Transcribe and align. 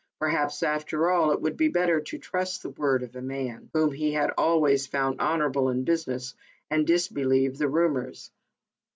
Perhaps, 0.17 0.63
after 0.63 1.11
all, 1.11 1.29
it 1.31 1.41
would 1.43 1.57
be 1.57 1.67
better 1.67 2.01
to 2.01 2.17
trust 2.17 2.63
the 2.63 2.71
word 2.71 3.03
of 3.03 3.15
a 3.15 3.21
man, 3.21 3.69
whom 3.71 3.91
he 3.91 4.13
had 4.13 4.31
always 4.35 4.87
found 4.87 5.21
honorable 5.21 5.69
in 5.69 5.83
business, 5.83 6.33
and 6.71 6.87
disbelieve 6.87 7.59
the 7.59 7.69
rumors. 7.69 8.31